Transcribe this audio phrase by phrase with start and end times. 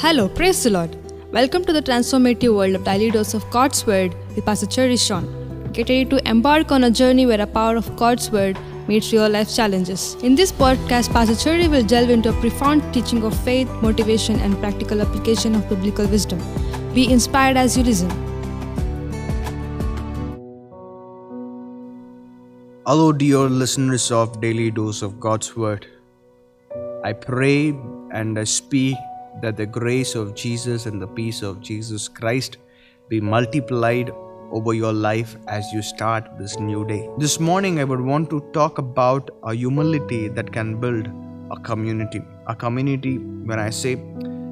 [0.00, 0.96] Hello, praise the Lord.
[1.32, 5.24] Welcome to the transformative world of Daily Dose of God's Word with Pastor Cherry Sean.
[5.72, 8.56] Get ready to embark on a journey where the power of God's Word
[8.86, 10.14] meets real life challenges.
[10.22, 14.56] In this podcast, Pastor Cherry will delve into a profound teaching of faith, motivation, and
[14.60, 16.38] practical application of biblical wisdom.
[16.94, 18.08] Be inspired as you listen.
[22.86, 25.88] Hello, dear listeners of Daily Dose of God's Word.
[27.02, 27.76] I pray
[28.12, 28.96] and I speak
[29.42, 32.58] that the grace of Jesus and the peace of Jesus Christ
[33.08, 34.10] be multiplied
[34.50, 37.08] over your life as you start this new day.
[37.18, 41.08] This morning, I would want to talk about a humility that can build
[41.50, 42.22] a community.
[42.46, 43.92] A community, when I say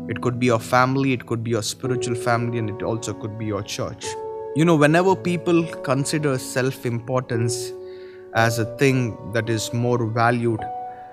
[0.09, 3.39] it could be your family, it could be your spiritual family, and it also could
[3.39, 4.07] be your church.
[4.55, 7.73] You know, whenever people consider self importance
[8.35, 10.61] as a thing that is more valued,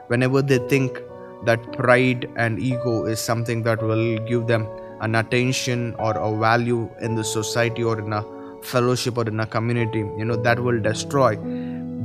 [0.07, 1.01] whenever they think
[1.45, 4.67] that pride and ego is something that will give them
[5.01, 8.23] an attention or a value in the society or in a
[8.61, 11.35] fellowship or in a community you know that will destroy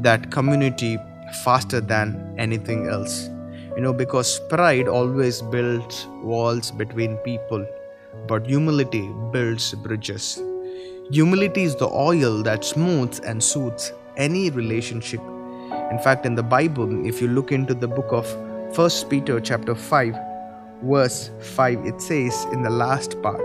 [0.02, 0.96] that community
[1.44, 3.28] faster than anything else.
[3.76, 7.66] You know because pride always builds walls between people
[8.26, 10.42] but humility builds bridges.
[11.10, 15.20] Humility is the oil that smooths and soothes any relationship.
[15.90, 18.26] In fact in the bible if you look into the book of
[18.74, 20.16] First Peter chapter 5
[20.82, 23.42] verse 5 it says in the last part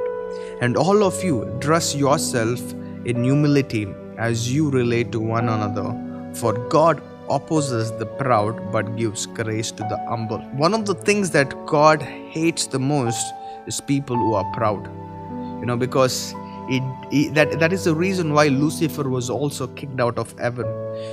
[0.62, 2.60] and all of you dress yourself
[3.06, 5.88] in humility as you relate to one another
[6.34, 10.40] for God opposes the proud but gives grace to the humble.
[10.66, 13.26] One of the things that God hates the most
[13.66, 14.86] is people who are proud.
[15.60, 16.34] You know because
[16.69, 20.66] it, it, that that is the reason why lucifer was also kicked out of heaven.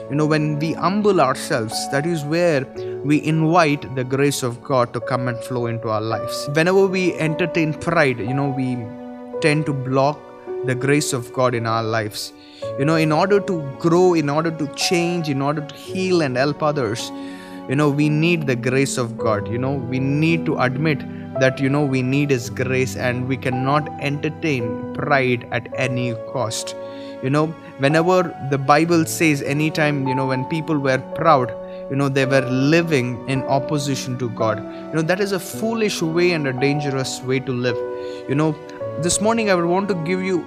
[0.08, 2.64] You know when we humble ourselves that is where
[3.04, 6.48] we invite the grace of god to come and flow into our lives.
[6.54, 8.76] Whenever we entertain pride you know we
[9.40, 10.20] tend to block
[10.66, 12.32] the grace of god in our lives.
[12.78, 16.36] You know in order to grow in order to change in order to heal and
[16.36, 17.10] help others
[17.68, 19.48] you know we need the grace of god.
[19.48, 21.02] You know we need to admit
[21.38, 26.74] that you know we need his grace and we cannot entertain pride at any cost.
[27.22, 27.46] You know
[27.78, 31.50] whenever the bible says anytime you know when people were proud
[31.90, 34.58] you know they were living in opposition to god.
[34.58, 37.76] You know that is a foolish way and a dangerous way to live.
[38.28, 38.56] You know
[39.02, 40.38] this morning i would want to give you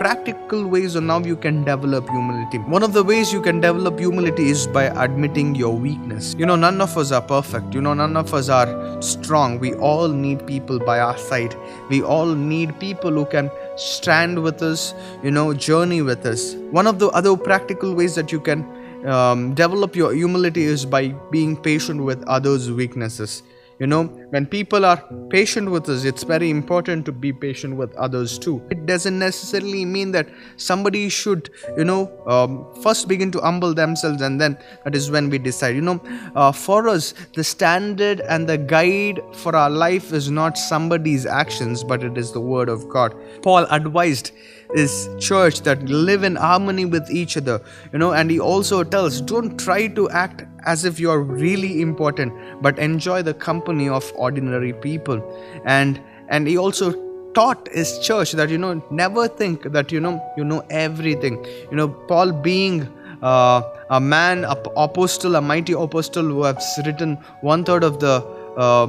[0.00, 2.56] practical ways on how you can develop humility.
[2.74, 6.34] One of the ways you can develop humility is by admitting your weakness.
[6.38, 7.74] You know, none of us are perfect.
[7.74, 9.58] You know, none of us are strong.
[9.58, 11.54] We all need people by our side.
[11.90, 16.54] We all need people who can stand with us, you know, journey with us.
[16.70, 18.64] One of the other practical ways that you can
[19.06, 23.42] um, develop your humility is by being patient with others' weaknesses.
[23.80, 27.94] You know, when people are patient with us, it's very important to be patient with
[27.96, 28.62] others too.
[28.70, 31.48] It doesn't necessarily mean that somebody should,
[31.78, 35.76] you know, um, first begin to humble themselves and then that is when we decide.
[35.76, 36.02] You know,
[36.34, 41.82] uh, for us, the standard and the guide for our life is not somebody's actions,
[41.82, 43.14] but it is the word of God.
[43.42, 44.32] Paul advised
[44.74, 47.60] is church that live in harmony with each other
[47.92, 51.80] you know and he also tells don't try to act as if you are really
[51.80, 52.32] important
[52.62, 55.22] but enjoy the company of ordinary people.
[55.64, 56.92] And and he also
[57.32, 61.44] taught his church that you know never think that you know you know everything.
[61.70, 62.88] You know paul being
[63.22, 68.24] uh, a man a apostle a mighty apostle who has written one third of the
[68.56, 68.86] uh,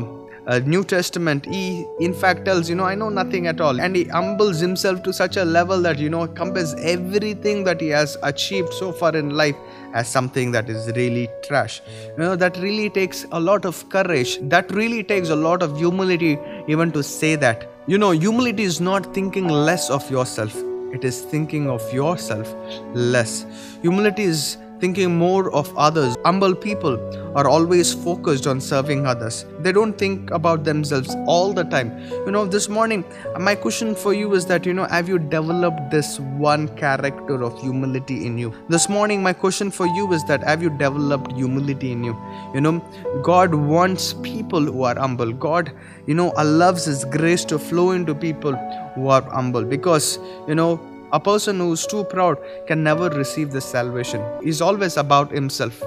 [0.47, 3.79] uh, New Testament, he in fact tells, you know, I know nothing at all.
[3.79, 7.89] And he humbles himself to such a level that, you know, compares everything that he
[7.89, 9.55] has achieved so far in life
[9.93, 11.81] as something that is really trash.
[12.17, 14.39] You know, that really takes a lot of courage.
[14.49, 17.69] That really takes a lot of humility even to say that.
[17.87, 20.55] You know, humility is not thinking less of yourself,
[20.93, 22.53] it is thinking of yourself
[22.93, 23.45] less.
[23.81, 26.15] Humility is thinking more of others.
[26.25, 26.97] Humble people
[27.35, 29.45] are always focused on serving others.
[29.59, 31.97] They don't think about themselves all the time.
[32.25, 33.05] You know, this morning,
[33.39, 37.59] my question for you is that, you know, have you developed this one character of
[37.59, 38.53] humility in you?
[38.69, 42.17] This morning, my question for you is that, have you developed humility in you?
[42.53, 42.79] You know,
[43.23, 45.31] God wants people who are humble.
[45.31, 45.71] God,
[46.07, 48.53] you know, allows His grace to flow into people
[48.95, 50.79] who are humble because, you know,
[51.13, 54.21] a person who's too proud can never receive this salvation.
[54.41, 55.83] He's always about himself.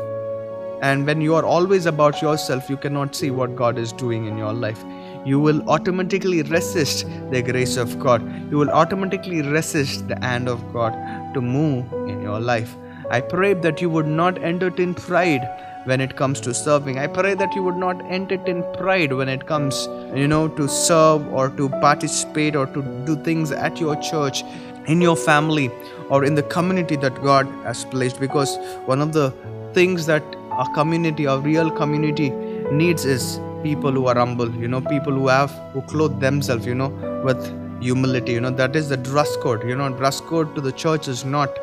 [0.87, 4.37] And when you are always about yourself, you cannot see what God is doing in
[4.37, 4.85] your life.
[5.25, 8.21] You will automatically resist the grace of God.
[8.51, 10.93] You will automatically resist the hand of God
[11.33, 12.77] to move in your life.
[13.11, 15.49] I pray that you would not entertain pride
[15.85, 16.99] when it comes to serving.
[16.99, 21.27] I pray that you would not entertain pride when it comes, you know, to serve
[21.33, 24.43] or to participate or to do things at your church,
[24.87, 25.71] in your family,
[26.11, 28.21] or in the community that God has placed.
[28.21, 29.33] Because one of the
[29.73, 30.23] things that
[30.59, 32.31] a community, a real community,
[32.71, 36.75] needs is people who are humble, you know, people who have, who clothe themselves, you
[36.75, 36.89] know,
[37.25, 37.43] with
[37.83, 38.33] humility.
[38.33, 39.69] You know, that is the dress code.
[39.69, 41.59] You know, dress code to the church is not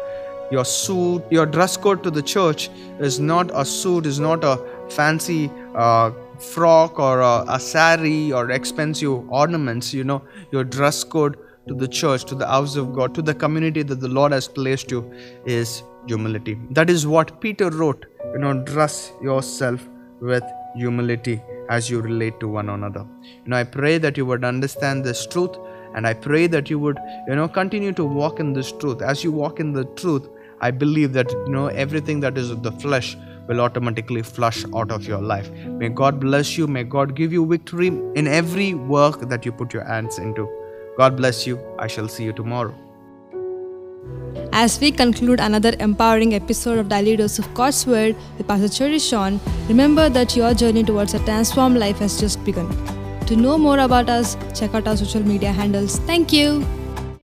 [0.51, 4.57] your suit your dress code to the church is not a suit is not a
[4.89, 10.21] fancy uh, frock or a, a sari or expensive ornaments you know
[10.51, 14.01] your dress code to the church to the house of god to the community that
[14.01, 15.01] the lord has placed you
[15.45, 19.87] is humility that is what peter wrote you know dress yourself
[20.19, 20.43] with
[20.75, 25.03] humility as you relate to one another you know i pray that you would understand
[25.03, 25.57] this truth
[25.95, 29.23] and i pray that you would you know continue to walk in this truth as
[29.23, 30.29] you walk in the truth
[30.61, 33.17] I believe that you know everything that is of the flesh
[33.47, 35.49] will automatically flush out of your life.
[35.51, 36.67] May God bless you.
[36.67, 40.47] May God give you victory in every work that you put your hands into.
[40.97, 41.59] God bless you.
[41.79, 42.75] I shall see you tomorrow.
[44.53, 48.99] As we conclude another empowering episode of Daily Dose of God's Word with Pastor Cherry
[48.99, 49.39] Sean,
[49.69, 52.69] remember that your journey towards a transformed life has just begun.
[53.27, 55.99] To know more about us, check out our social media handles.
[55.99, 56.65] Thank you.